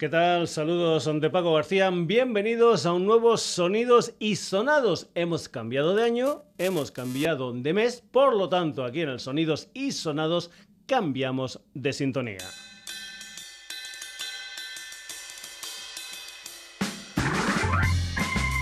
¿Qué 0.00 0.08
tal? 0.08 0.48
Saludos 0.48 1.10
de 1.20 1.28
Paco 1.28 1.52
García. 1.52 1.90
Bienvenidos 1.92 2.86
a 2.86 2.94
un 2.94 3.04
nuevo 3.04 3.36
Sonidos 3.36 4.14
y 4.18 4.36
Sonados. 4.36 5.10
Hemos 5.14 5.50
cambiado 5.50 5.94
de 5.94 6.04
año, 6.04 6.42
hemos 6.56 6.90
cambiado 6.90 7.52
de 7.52 7.74
mes, 7.74 8.02
por 8.10 8.34
lo 8.34 8.48
tanto, 8.48 8.82
aquí 8.82 9.02
en 9.02 9.10
el 9.10 9.20
Sonidos 9.20 9.68
y 9.74 9.92
Sonados 9.92 10.50
cambiamos 10.86 11.60
de 11.74 11.92
sintonía. 11.92 12.38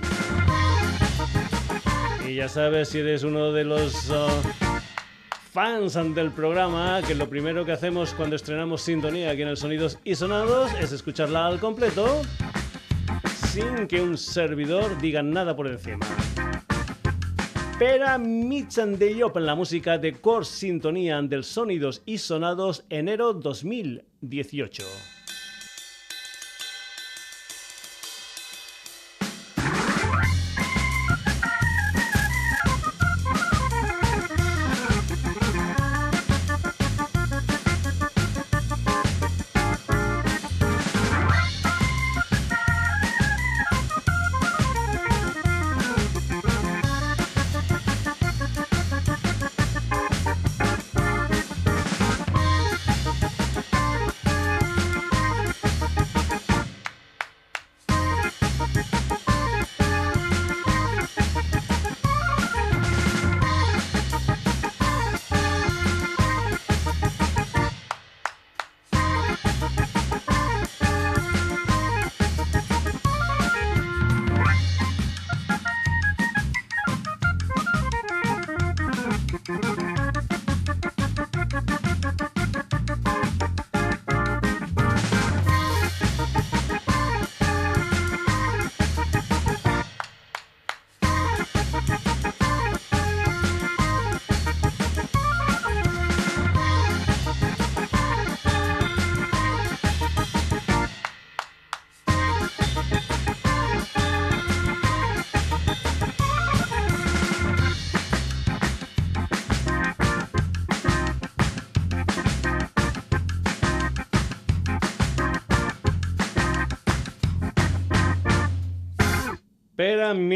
Y 2.25 2.35
ya 2.35 2.47
sabes, 2.47 2.89
si 2.89 2.99
eres 2.99 3.23
uno 3.23 3.51
de 3.51 3.65
los 3.65 4.09
uh, 4.09 4.62
fans 5.53 5.93
del 6.15 6.31
programa 6.31 6.99
que 7.05 7.13
lo 7.13 7.29
primero 7.29 7.63
que 7.63 7.71
hacemos 7.71 8.15
cuando 8.15 8.35
estrenamos 8.35 8.81
sintonía 8.81 9.29
aquí 9.29 9.43
en 9.43 9.49
el 9.49 9.57
Sonidos 9.57 9.99
y 10.03 10.15
Sonados 10.15 10.73
es 10.81 10.91
escucharla 10.91 11.45
al 11.45 11.59
completo 11.59 12.23
sin 13.51 13.87
que 13.87 14.01
un 14.01 14.17
servidor 14.17 14.99
diga 14.99 15.21
nada 15.21 15.55
por 15.55 15.67
encima. 15.67 16.07
Pera 17.77 18.17
Michan 18.17 18.97
de 18.97 19.15
Yop 19.15 19.37
en 19.37 19.45
la 19.45 19.53
música 19.53 19.99
de 19.99 20.13
Core 20.13 20.45
Sintonía 20.45 21.21
del 21.21 21.43
Sonidos 21.43 22.01
y 22.03 22.17
Sonados 22.17 22.83
enero 22.89 23.33
2018. 23.33 24.83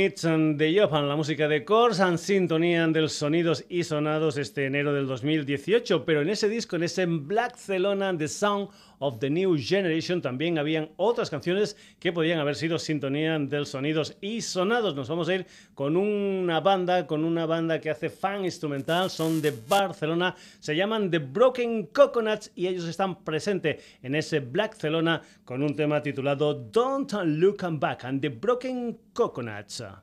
De 0.08 0.80
Johan, 0.80 1.10
la 1.10 1.18
música 1.18 1.50
de 1.50 1.66
Course 1.66 2.02
and 2.02 2.18
Sintonía 2.18 2.88
del 2.88 3.10
Sonidos 3.10 3.66
y 3.68 3.84
Sonados 3.84 4.38
este 4.38 4.66
enero 4.66 4.94
del 4.94 5.06
2018, 5.06 6.06
pero 6.06 6.22
en 6.22 6.30
ese 6.30 6.48
disco, 6.48 6.78
en 6.78 6.84
ese 6.84 7.06
Black 7.06 7.58
Celona 7.58 8.18
The 8.18 8.30
Sound 8.30 8.70
of 9.00 9.20
the 9.20 9.30
New 9.30 9.58
Generation 9.60 10.22
también 10.22 10.58
habían 10.58 10.90
otras 10.96 11.30
canciones 11.30 11.76
que 12.00 12.14
podían 12.14 12.40
haber 12.40 12.56
sido 12.56 12.80
sintonía 12.80 13.38
del 13.38 13.66
Sonidos 13.66 14.16
y 14.22 14.40
Sonados. 14.40 14.96
Nos 14.96 15.10
vamos 15.10 15.28
a 15.28 15.36
ir 15.36 15.46
con 15.76 15.98
una 15.98 16.62
banda, 16.62 17.06
con 17.06 17.26
una 17.26 17.46
banda 17.46 17.82
que 17.82 17.90
hace 17.90 18.10
fan 18.10 18.46
instrumental, 18.46 19.10
son 19.10 19.42
de 19.42 19.54
Barcelona, 19.68 20.36
se 20.62 20.74
llaman 20.74 21.12
The 21.12 21.20
Broken 21.20 21.88
Coconuts 21.88 22.52
y 22.56 22.68
ellos 22.68 22.86
están 22.86 23.26
presentes 23.26 23.84
en 24.02 24.16
ese 24.16 24.40
Black 24.40 24.78
Celona 24.78 25.22
con 25.44 25.62
un 25.62 25.76
tema 25.76 26.02
titulado 26.02 26.54
Don't 26.54 27.12
Look 27.26 27.58
Back 27.78 28.06
and 28.06 28.22
The 28.22 28.30
Broken 28.30 28.94
Coconuts. 28.94 29.07
coconuts 29.18 29.82
uh, 29.82 29.96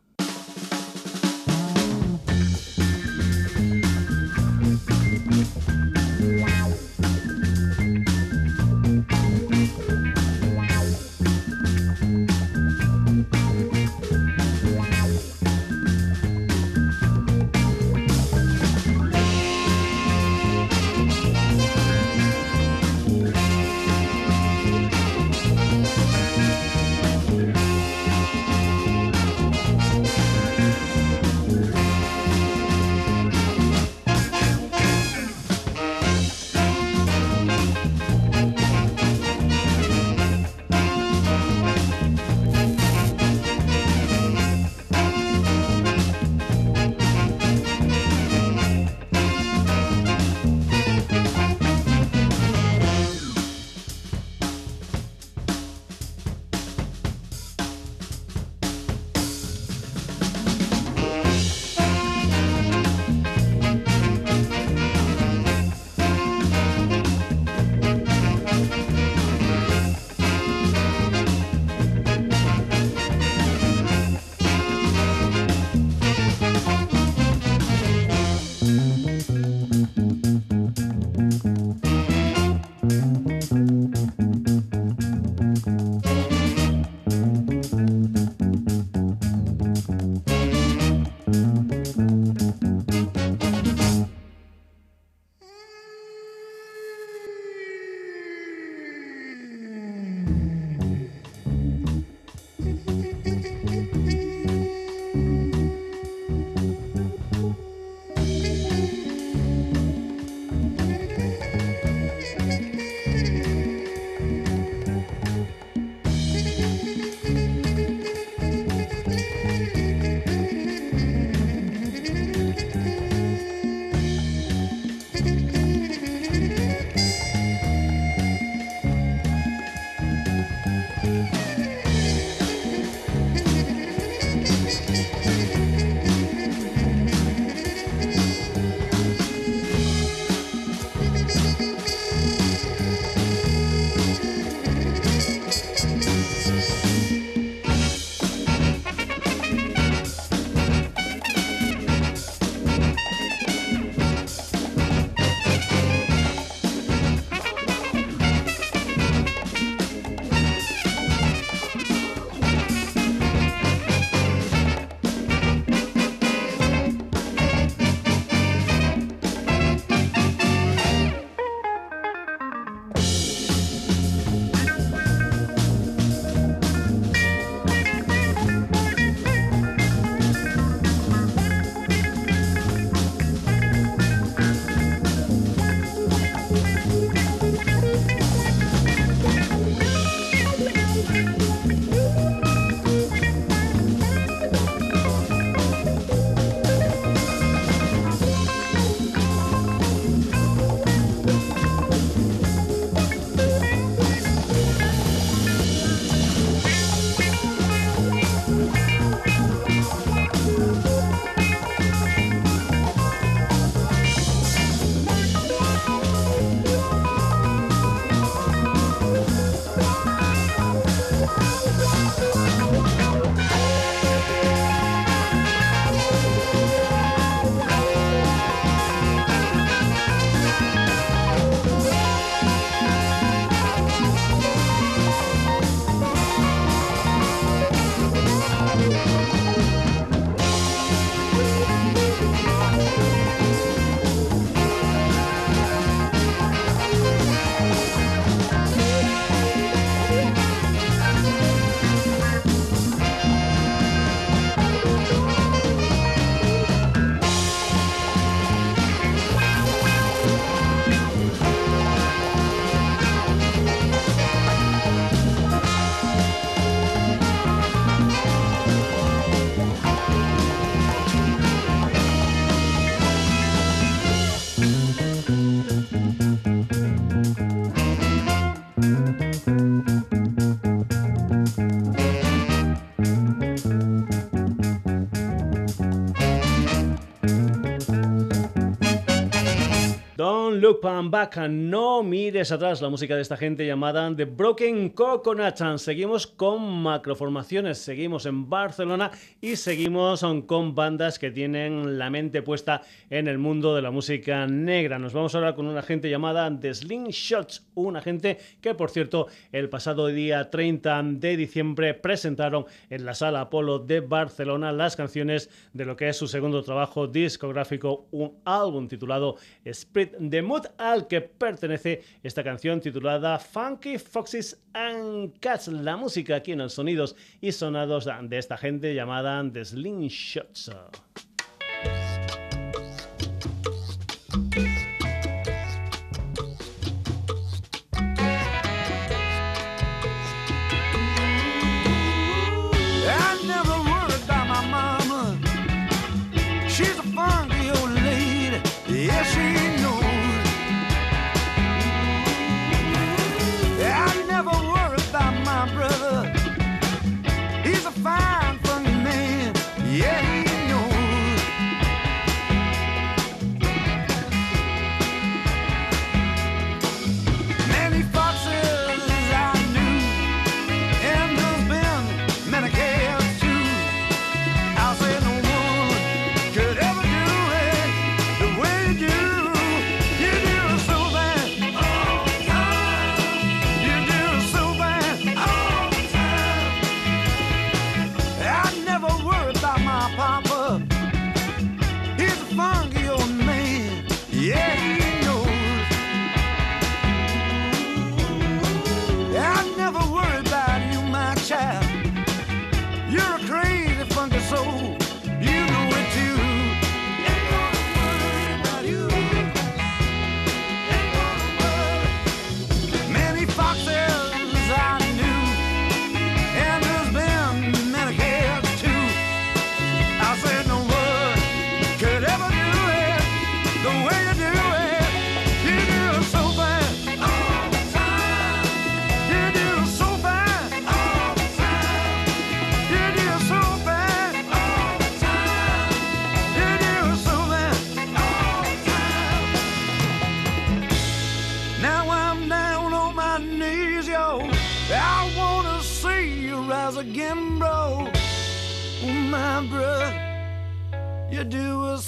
Back, 290.85 291.39
no 291.49 292.03
mires 292.03 292.53
atrás, 292.53 292.83
la 292.83 292.91
música 292.91 293.17
de 293.17 293.23
esta 293.23 293.39
gente 293.39 293.67
llamada 293.67 294.15
The 294.15 294.27
Broken 294.27 294.91
Coconut. 294.91 295.79
Seguimos 295.79 296.27
con 296.27 296.83
macroformaciones, 296.83 297.79
seguimos 297.79 298.27
en 298.27 298.51
Barcelona 298.51 299.11
y 299.41 299.57
seguimos 299.57 300.23
con 300.47 300.75
bandas 300.75 301.19
que 301.19 301.31
tienen 301.31 301.97
la 301.97 302.11
mente 302.11 302.43
puesta 302.43 302.83
en 303.09 303.29
el 303.29 303.39
mundo 303.39 303.75
de 303.75 303.81
la 303.81 303.91
música 303.91 304.47
negra. 304.47 304.99
Nos 304.99 305.15
vamos 305.15 305.35
ahora 305.35 305.55
con 305.55 305.67
una 305.67 305.81
gente 305.81 306.11
llamada 306.11 306.55
The 306.61 306.73
Shots, 306.73 307.67
una 307.77 308.03
gente 308.03 308.37
que 308.61 308.75
por 308.75 308.91
cierto 308.91 309.29
el 309.53 309.71
pasado 309.71 310.09
día 310.09 310.51
30 310.51 311.03
de 311.15 311.39
diciembre 311.39 311.95
presentaron 311.95 312.67
en 312.91 313.07
la 313.07 313.15
sala 313.15 313.41
Apolo 313.41 313.79
de 313.79 314.01
Barcelona 314.01 314.71
las 314.71 314.97
canciones 314.97 315.49
de 315.73 315.87
lo 315.87 315.97
que 315.97 316.11
es 316.11 316.19
su 316.19 316.29
segundo 316.29 316.63
trabajo 316.63 317.07
discográfico, 317.07 318.07
un 318.11 318.39
álbum 318.45 318.87
titulado 318.87 319.37
Split 319.65 320.13
the 320.29 320.43
Mood, 320.43 320.74
al 320.79 321.07
que 321.07 321.21
pertenece 321.21 322.03
esta 322.23 322.43
canción 322.43 322.81
titulada 322.81 323.39
Funky 323.39 323.99
Foxes 323.99 324.63
and 324.73 325.39
Cats, 325.41 325.69
la 325.69 325.97
música 325.97 326.37
aquí 326.37 326.53
en 326.53 326.59
los 326.59 326.75
sonidos 326.75 327.17
y 327.41 327.53
sonados 327.53 328.09
de 328.23 328.39
esta 328.39 328.57
gente 328.57 328.95
llamada 328.95 329.43
The 329.53 329.65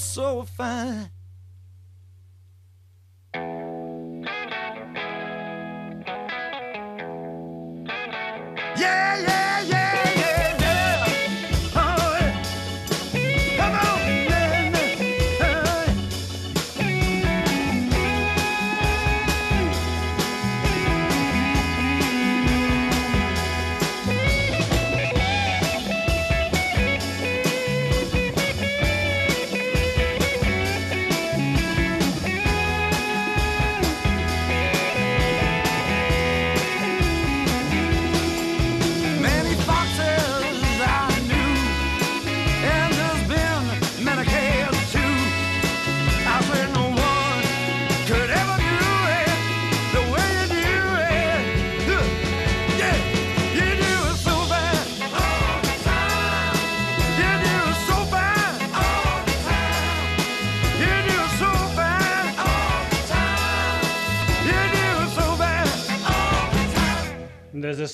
so 0.07 0.45
fine. 0.45 1.11
Yeah, 8.79 9.19
yeah. 9.19 9.46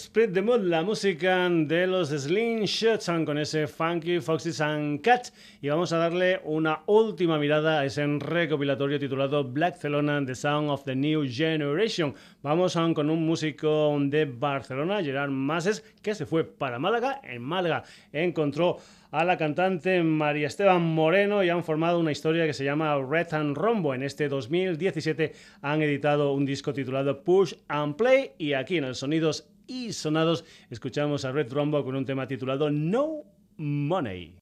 Split 0.02 0.34
the 0.34 0.42
Mood, 0.42 0.62
la 0.62 0.82
música 0.82 1.48
de 1.48 1.86
los 1.86 2.08
Slingshots 2.08 3.08
con 3.24 3.38
ese 3.38 3.68
Funky 3.68 4.18
Foxes 4.18 4.60
and 4.60 5.00
Cats. 5.00 5.32
Y 5.60 5.68
vamos 5.68 5.92
a 5.92 5.98
darle 5.98 6.40
una 6.42 6.82
última 6.86 7.38
mirada 7.38 7.78
a 7.78 7.84
ese 7.84 8.04
recopilatorio 8.18 8.98
titulado 8.98 9.44
Black 9.44 9.76
Celona, 9.76 10.20
The 10.26 10.34
Sound 10.34 10.70
of 10.70 10.82
the 10.84 10.96
New 10.96 11.24
Generation. 11.30 12.14
Vamos 12.42 12.76
con 12.94 13.10
un 13.10 13.24
músico 13.24 13.96
de 14.00 14.24
Barcelona, 14.24 15.04
Gerard 15.04 15.30
Mases, 15.30 15.84
que 16.02 16.16
se 16.16 16.26
fue 16.26 16.42
para 16.42 16.80
Málaga. 16.80 17.20
En 17.22 17.40
Málaga 17.40 17.84
encontró 18.12 18.78
a 19.12 19.24
la 19.24 19.36
cantante 19.36 20.02
María 20.02 20.46
Esteban 20.46 20.82
Moreno 20.82 21.44
y 21.44 21.50
han 21.50 21.62
formado 21.62 22.00
una 22.00 22.12
historia 22.12 22.46
que 22.46 22.54
se 22.54 22.64
llama 22.64 22.98
Red 22.98 23.34
and 23.34 23.56
Rombo. 23.56 23.94
En 23.94 24.02
este 24.02 24.28
2017 24.28 25.32
han 25.60 25.82
editado 25.82 26.32
un 26.32 26.46
disco 26.46 26.72
titulado 26.72 27.22
Push 27.22 27.54
and 27.68 27.94
Play 27.94 28.32
y 28.38 28.54
aquí 28.54 28.78
en 28.78 28.84
el 28.84 28.94
Sonidos 28.94 29.51
y 29.66 29.92
sonados, 29.92 30.44
escuchamos 30.70 31.24
a 31.24 31.32
Red 31.32 31.52
Rombo 31.52 31.84
con 31.84 31.96
un 31.96 32.04
tema 32.04 32.26
titulado 32.26 32.70
No 32.70 33.24
Money. 33.56 34.38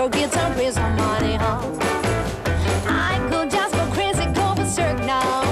your 0.00 0.08
guitar 0.08 0.52
is 0.60 0.78
on 0.78 0.96
money, 0.96 1.34
huh? 1.34 1.60
I 2.86 3.18
could 3.30 3.50
just 3.50 3.74
go 3.74 3.84
crazy, 3.92 4.24
go 4.32 4.54
berserk 4.54 4.98
now. 5.00 5.42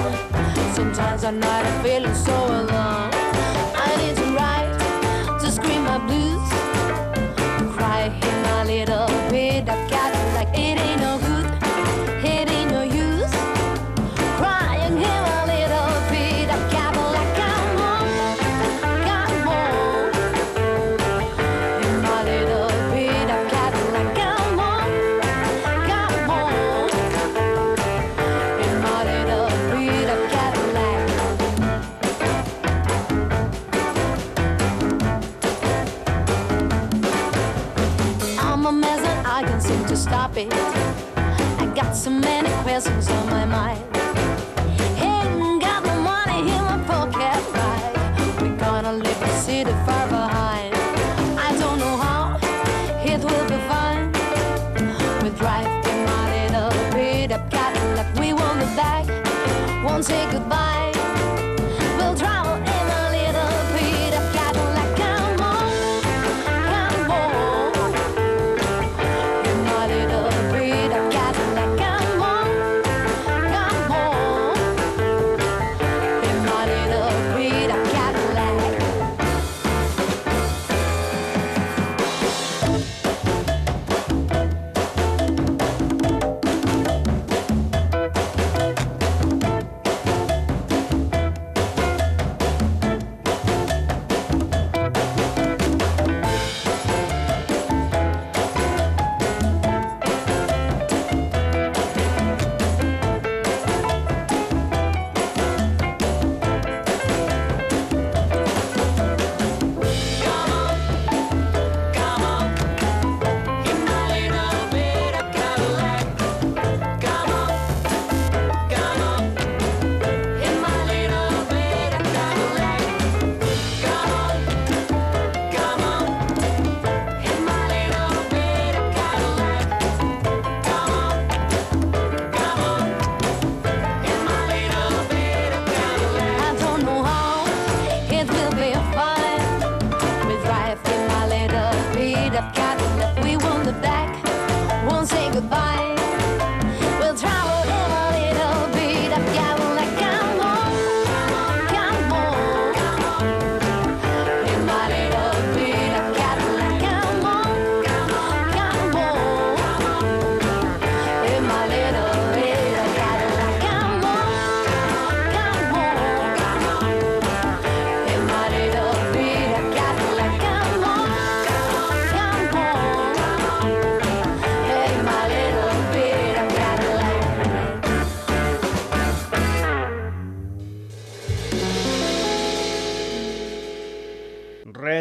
Sometimes 0.73 1.23
I'm 1.23 1.39
not 1.39 1.65
feeling 1.83 2.15
so 2.15 2.33
alone. 2.33 2.78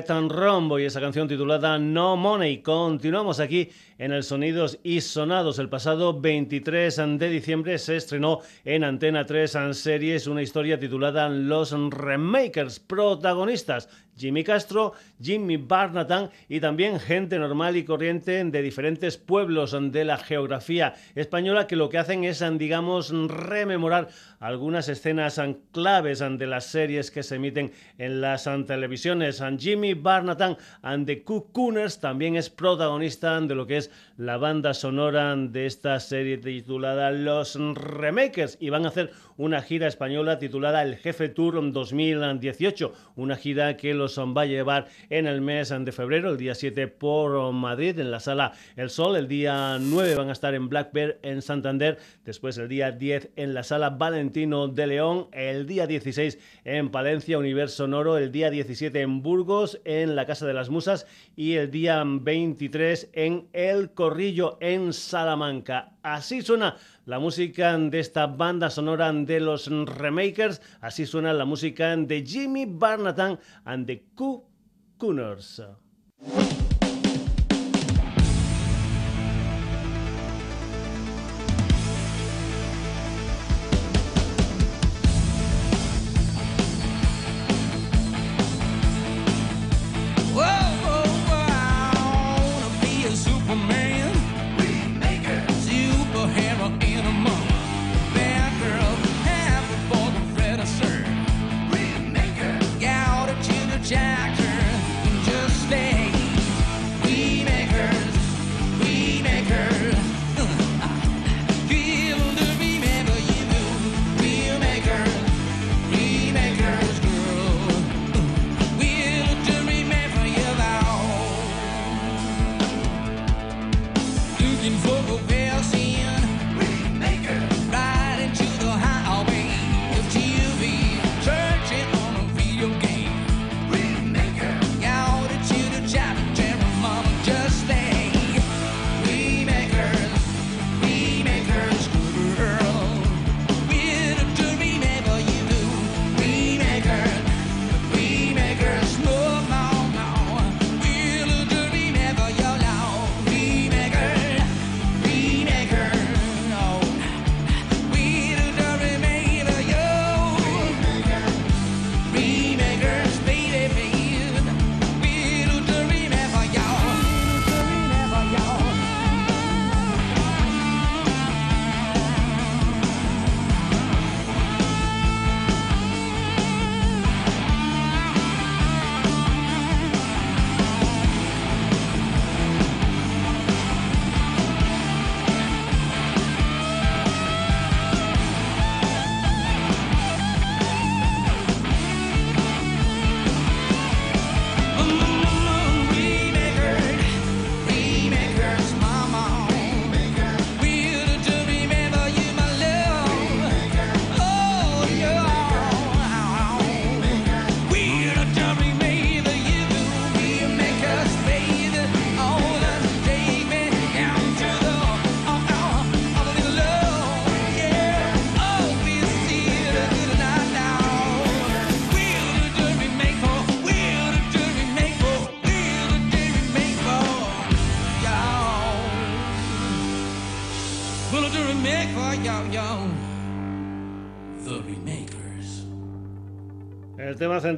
Rombo 0.08 0.78
y 0.78 0.84
esa 0.84 1.02
canción 1.02 1.28
titulada 1.28 1.78
No 1.78 2.16
Money. 2.16 2.62
Continuamos 2.62 3.40
aquí 3.40 3.68
en 3.98 4.12
el 4.12 4.22
Sonidos 4.22 4.78
y 4.82 5.02
Sonados. 5.02 5.58
El 5.58 5.68
pasado 5.68 6.18
23 6.18 6.96
de 7.18 7.28
diciembre 7.28 7.76
se 7.76 7.96
estrenó 7.96 8.40
en 8.64 8.84
Antena 8.84 9.26
3 9.26 9.54
en 9.56 9.74
series 9.74 10.26
una 10.26 10.40
historia 10.40 10.78
titulada 10.78 11.28
Los 11.28 11.72
Remakers, 11.72 12.80
protagonistas 12.80 13.90
Jimmy 14.18 14.44
Castro, 14.44 14.92
Jimmy 15.22 15.56
Barnatan 15.56 16.30
y 16.48 16.60
también 16.60 16.98
gente 17.00 17.38
normal 17.38 17.76
y 17.76 17.84
corriente 17.84 18.44
de 18.44 18.62
diferentes 18.62 19.16
pueblos 19.16 19.76
de 19.80 20.04
la 20.04 20.18
geografía 20.18 20.94
española 21.14 21.66
que 21.66 21.76
lo 21.76 21.88
que 21.88 21.98
hacen 21.98 22.24
es, 22.24 22.44
digamos, 22.58 23.10
rememorar 23.10 24.08
algunas 24.40 24.88
escenas 24.88 25.40
claves 25.72 26.18
de 26.18 26.46
las 26.46 26.66
series 26.66 27.10
que 27.10 27.22
se 27.22 27.36
emiten 27.36 27.72
en 27.98 28.20
las 28.20 28.48
televisiones. 28.66 29.42
Jimmy 29.58 29.94
Barnatan 29.94 30.56
and 30.82 31.06
the 31.06 31.22
Cocooners 31.22 32.00
también 32.00 32.36
es 32.36 32.50
protagonista 32.50 33.40
de 33.40 33.54
lo 33.54 33.66
que 33.66 33.78
es 33.78 33.90
la 34.18 34.36
banda 34.36 34.74
sonora 34.74 35.34
de 35.36 35.66
esta 35.66 35.98
serie 36.00 36.38
titulada 36.38 37.12
Los 37.12 37.54
Remakers 37.54 38.58
y 38.60 38.68
van 38.68 38.84
a 38.84 38.88
hacer 38.88 39.12
una 39.36 39.62
gira 39.62 39.86
española 39.86 40.40
titulada 40.40 40.82
El 40.82 40.96
Jefe 40.96 41.28
Tour 41.28 41.72
2018, 41.72 42.92
una 43.14 43.36
gira 43.36 43.76
que 43.76 43.94
los 43.94 44.18
va 44.18 44.42
a 44.42 44.46
llevar 44.46 44.88
en 45.08 45.28
el 45.28 45.40
mes 45.40 45.68
de 45.68 45.92
febrero, 45.92 46.30
el 46.30 46.36
día 46.36 46.56
7 46.56 46.88
por 46.88 47.52
Madrid, 47.52 48.00
en 48.00 48.10
la 48.10 48.18
sala 48.18 48.54
El 48.74 48.90
Sol, 48.90 49.16
el 49.16 49.28
día 49.28 49.78
9 49.80 50.16
van 50.16 50.30
a 50.30 50.32
estar 50.32 50.52
en 50.52 50.68
Black 50.68 50.92
Bear 50.92 51.18
en 51.22 51.40
Santander, 51.40 51.98
después 52.24 52.58
el 52.58 52.68
día 52.68 52.90
10 52.90 53.30
en 53.36 53.54
la 53.54 53.62
sala 53.62 53.90
Valentino 53.90 54.66
de 54.66 54.88
León, 54.88 55.28
el 55.30 55.66
día 55.68 55.86
16 55.86 56.38
en 56.64 56.90
Palencia, 56.90 57.38
Universo 57.38 57.84
Sonoro, 57.84 58.18
el 58.18 58.32
día 58.32 58.50
17 58.50 59.00
en 59.00 59.22
Burgos, 59.22 59.80
en 59.84 60.16
la 60.16 60.26
Casa 60.26 60.44
de 60.44 60.54
las 60.54 60.70
Musas. 60.70 61.06
Y 61.36 61.54
el 61.54 61.70
día 61.70 62.02
23 62.04 63.10
en 63.12 63.46
El 63.52 63.90
En 64.60 64.92
Salamanca. 64.92 65.92
Así 66.02 66.42
suena 66.42 66.76
la 67.04 67.18
música 67.18 67.76
de 67.76 68.00
esta 68.00 68.26
banda 68.26 68.70
sonora 68.70 69.12
de 69.12 69.40
los 69.40 69.66
Remakers. 69.66 70.60
Así 70.80 71.06
suena 71.06 71.32
la 71.32 71.44
música 71.44 71.96
de 71.96 72.24
Jimmy 72.24 72.66
Barnatan 72.66 73.38
and 73.64 73.86
the 73.86 74.04
Coo 74.14 74.44
Cooners. 74.96 75.62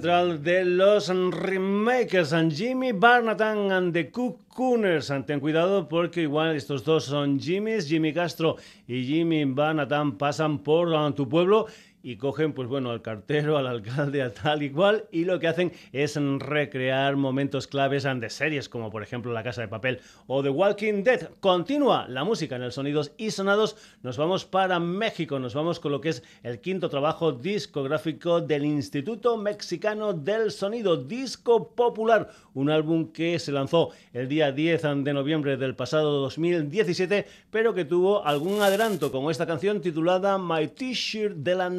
Central 0.01 0.43
de 0.43 0.65
los 0.65 1.09
remakes, 1.09 2.35
Jimmy 2.51 2.93
Barnatan 2.93 3.71
and 3.71 3.93
the 3.93 4.11
Cocooners. 4.11 5.13
Ten 5.27 5.41
cuidado 5.41 5.91
porque 5.91 6.23
igual 6.23 6.57
estos 6.57 6.85
dos 6.85 7.05
son 7.05 7.39
Jimmys, 7.39 7.87
Jimmy 7.87 8.15
Castro 8.15 8.57
y 8.89 9.05
Jimmy 9.05 9.45
Barnatan 9.45 10.17
pasan 10.17 10.61
por 10.61 10.89
tu 11.15 11.29
pueblo 11.29 11.67
y 12.03 12.17
cogen, 12.17 12.53
pues 12.53 12.69
bueno, 12.69 12.91
al 12.91 13.03
cartero, 13.03 13.59
al 13.59 13.67
alcalde, 13.67 14.23
a 14.23 14.33
tal 14.33 14.63
y 14.63 14.71
cual, 14.71 15.05
y 15.11 15.25
lo 15.25 15.39
que 15.39 15.49
hacen 15.49 15.73
es 15.93 16.17
recrear 16.17 17.17
momentos 17.17 17.67
claves 17.67 18.05
de 18.05 18.31
series 18.31 18.69
como 18.69 18.91
por 18.91 19.03
ejemplo 19.03 19.33
La 19.33 19.43
Casa 19.43 19.61
de 19.61 19.69
Papel 19.69 20.01
o 20.27 20.43
The 20.43 20.49
Walking 20.49 21.03
Dead. 21.03 21.31
Continúa 21.41 22.09
la 22.09 22.25
música 22.25 22.57
en 22.57 22.63
el 22.63 22.73
Sonidos 22.73 23.13
y 23.17 23.31
Sonados, 23.31 23.77
nos 24.03 24.17
vamos 24.17 24.45
para 24.45 24.81
México, 24.81 25.39
nos 25.39 25.55
vamos 25.55 25.81
con 25.81 25.93
lo 25.93 26.01
que 26.01 26.11
es 26.11 26.23
el 26.43 26.61
quinto 26.61 26.89
trabajo 26.89 27.33
discográfico 27.33 28.41
del 28.41 28.65
Instituto 28.65 29.37
Mexicano 29.37 30.13
del 30.13 30.51
Sonido, 30.51 30.97
Disco 30.97 31.75
Popular, 31.75 32.31
un 32.55 32.71
álbum 32.71 33.13
que 33.13 33.39
se 33.39 33.53
lanzó 33.53 33.91
el 34.13 34.29
día 34.29 34.53
10 34.53 34.83
de 35.05 35.13
noviembre 35.13 35.57
del 35.57 35.75
pasado 35.75 36.21
2017, 36.21 37.27
pero 37.51 37.75
que 37.75 37.85
tuvo 37.85 38.25
algún 38.25 38.63
adelanto, 38.63 39.13
como 39.13 39.31
esta 39.31 39.47
canción 39.47 39.81
titulada 39.81 40.39
My 40.39 40.69
T-shirt 40.69 41.37
de 41.37 41.55
la 41.55 41.71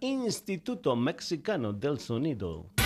Instituto 0.00 0.94
Mexicano 0.94 1.72
del 1.72 1.98
Sonido. 1.98 2.85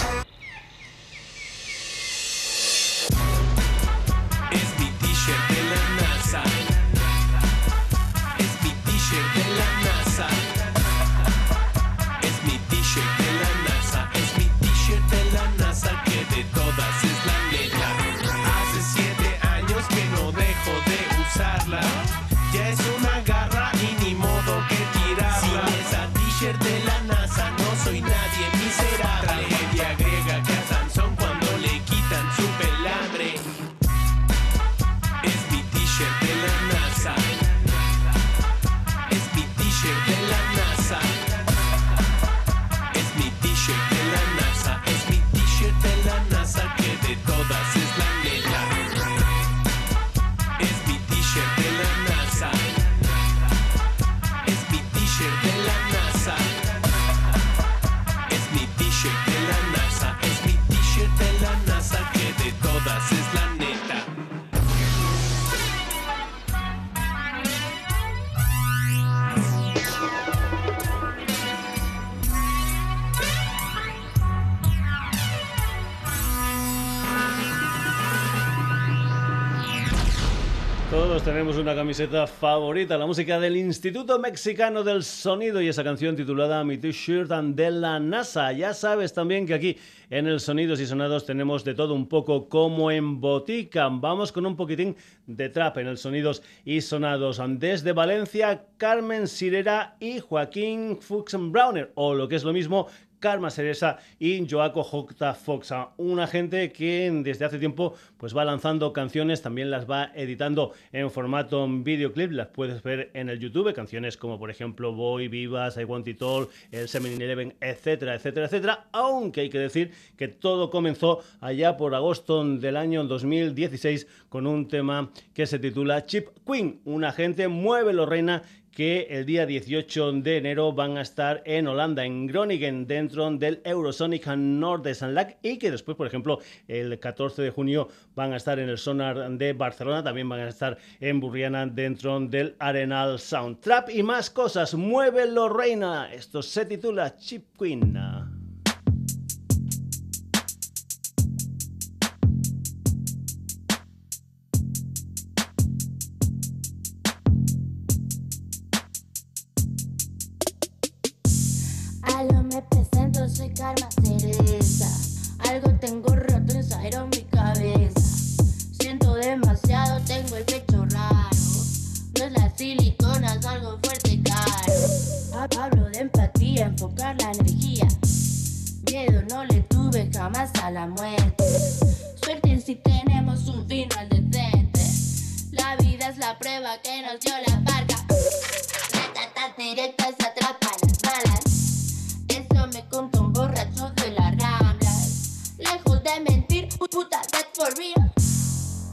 camiseta 81.75 82.27
favorita, 82.27 82.97
la 82.97 83.05
música 83.05 83.39
del 83.39 83.55
Instituto 83.55 84.19
Mexicano 84.19 84.83
del 84.83 85.03
Sonido 85.03 85.61
y 85.61 85.67
esa 85.67 85.83
canción 85.83 86.15
titulada 86.15 86.63
Mi 86.63 86.77
T-shirt 86.77 87.29
de 87.29 87.71
la 87.71 87.99
NASA. 87.99 88.51
Ya 88.51 88.73
sabes 88.73 89.13
también 89.13 89.45
que 89.45 89.53
aquí 89.53 89.77
en 90.09 90.27
el 90.27 90.39
Sonidos 90.39 90.79
y 90.79 90.85
Sonados 90.85 91.25
tenemos 91.25 91.63
de 91.63 91.73
todo 91.73 91.93
un 91.93 92.07
poco 92.07 92.49
como 92.49 92.91
en 92.91 93.21
botica. 93.21 93.89
Vamos 93.89 94.31
con 94.31 94.45
un 94.45 94.55
poquitín 94.55 94.95
de 95.27 95.49
trap 95.49 95.77
en 95.77 95.87
el 95.87 95.97
Sonidos 95.97 96.43
y 96.65 96.81
Sonados. 96.81 97.41
Desde 97.59 97.93
Valencia, 97.93 98.65
Carmen 98.77 99.27
Sirera 99.27 99.95
y 99.99 100.19
Joaquín 100.19 100.97
Fuchs 100.99 101.37
Browner, 101.39 101.91
o 101.95 102.13
lo 102.13 102.27
que 102.27 102.35
es 102.35 102.43
lo 102.43 102.53
mismo, 102.53 102.87
Karma 103.21 103.49
Seresa 103.51 103.99
y 104.19 104.45
Joaco 104.49 104.83
J. 104.83 105.33
Foxa. 105.35 105.91
Una 105.95 106.27
gente 106.27 106.73
que 106.73 107.09
desde 107.23 107.45
hace 107.45 107.59
tiempo 107.59 107.93
pues 108.17 108.35
va 108.35 108.43
lanzando 108.43 108.91
canciones, 108.91 109.41
también 109.41 109.71
las 109.71 109.89
va 109.89 110.11
editando 110.15 110.73
en 110.91 111.09
formato 111.09 111.65
videoclip, 111.69 112.31
las 112.31 112.47
puedes 112.47 112.83
ver 112.83 113.11
en 113.13 113.29
el 113.29 113.39
YouTube, 113.39 113.73
canciones 113.73 114.17
como 114.17 114.37
por 114.37 114.49
ejemplo 114.49 114.91
Boy, 114.93 115.27
Vivas, 115.27 115.77
I 115.77 115.85
Want 115.85 116.07
It 116.07 116.21
All, 116.21 116.49
el 116.71 116.87
7-Eleven, 116.87 117.55
etcétera, 117.61 118.15
etcétera, 118.15 118.47
etcétera, 118.47 118.87
aunque 118.91 119.41
hay 119.41 119.49
que 119.49 119.59
decir 119.59 119.91
que 120.17 120.27
todo 120.27 120.69
comenzó 120.69 121.23
allá 121.39 121.77
por 121.77 121.93
agosto 121.93 122.43
del 122.43 122.75
año 122.75 123.03
2016 123.03 124.07
con 124.29 124.47
un 124.47 124.67
tema 124.67 125.11
que 125.33 125.45
se 125.45 125.59
titula 125.59 126.05
Chip 126.05 126.29
Queen, 126.45 126.81
una 126.85 127.11
gente 127.11 127.47
mueve 127.47 127.93
lo 127.93 128.05
reina 128.07 128.41
que 128.71 129.07
el 129.09 129.25
día 129.25 129.45
18 129.45 130.13
de 130.13 130.37
enero 130.37 130.73
van 130.73 130.97
a 130.97 131.01
estar 131.01 131.41
en 131.45 131.67
Holanda, 131.67 132.05
en 132.05 132.27
Groningen, 132.27 132.87
dentro 132.87 133.29
del 133.31 133.61
Eurosonic 133.63 134.27
Noordersland 134.27 135.35
y 135.41 135.57
que 135.57 135.71
después, 135.71 135.97
por 135.97 136.07
ejemplo, 136.07 136.39
el 136.67 136.97
14 136.99 137.41
de 137.41 137.49
junio 137.49 137.89
van 138.15 138.33
a 138.33 138.37
estar 138.37 138.59
en 138.59 138.69
el 138.69 138.77
Sonar 138.77 139.29
de 139.31 139.53
Barcelona, 139.53 140.03
también 140.03 140.29
van 140.29 140.41
a 140.41 140.49
estar 140.49 140.77
en 140.99 141.19
Burriana 141.19 141.65
dentro 141.65 142.19
del 142.19 142.55
Arenal 142.59 143.19
Sound. 143.19 143.59
Trap 143.59 143.89
y 143.89 144.03
más 144.03 144.29
cosas, 144.29 144.73
muévelo 144.73 145.49
reina. 145.49 146.11
Esto 146.13 146.41
se 146.41 146.65
titula 146.65 147.15
Chip 147.17 147.57
Queen. 147.57 148.20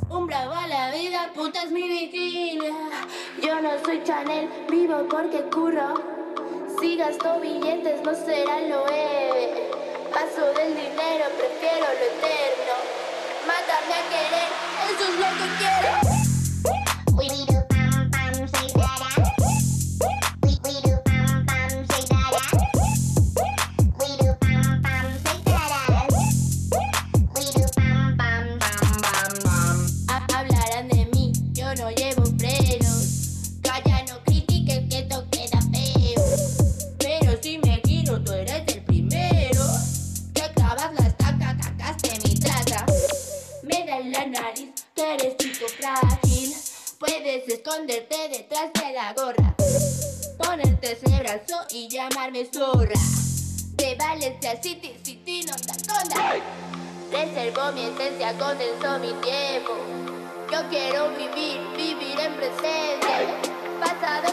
Un 0.08 0.26
bravo 0.28 0.52
a 0.52 0.68
la 0.68 0.92
vida, 0.92 1.32
puta 1.34 1.64
es 1.64 1.72
mi 1.72 1.88
vigilia. 1.88 2.72
Yo 3.42 3.60
no 3.60 3.70
soy 3.84 4.04
Chanel, 4.04 4.48
vivo 4.70 5.04
porque 5.10 5.42
curro. 5.52 5.94
Si 6.80 6.96
gasto 6.96 7.40
billetes 7.40 8.00
no 8.02 8.14
será 8.14 8.60
lo 8.60 8.84
nueve. 8.86 9.70
Paso 10.12 10.52
del 10.52 10.76
dinero, 10.76 11.24
prefiero 11.36 11.86
lo 11.86 12.04
eterno. 12.06 12.74
Mátame 13.48 13.94
a 13.94 14.02
querer, 14.12 14.48
eso 14.92 15.04
es 15.04 15.18
lo 15.18 15.26
que 15.26 15.48
quiero. 15.58 16.27
Y 51.72 51.88
llamarme 51.88 52.46
zorra. 52.46 52.94
Te 53.76 53.96
vale 53.96 54.38
ser 54.40 54.62
City, 54.62 54.94
City, 55.02 55.44
no 55.48 55.56
te 55.56 55.72
escondas. 55.72 56.36
Reservo 57.10 57.72
mi 57.72 57.86
esencia, 57.86 58.32
condensó 58.38 59.00
mi 59.00 59.12
tiempo. 59.20 59.72
Yo 60.52 60.60
quiero 60.70 61.08
vivir, 61.10 61.60
vivir 61.76 62.20
en 62.20 62.34
presente. 62.36 63.26
Pasado, 63.80 64.32